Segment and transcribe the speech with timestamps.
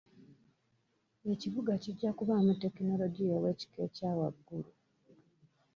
[1.31, 4.69] Ekibuga kijja kubaamu tekinologiya ow'ekika ekya waggulu.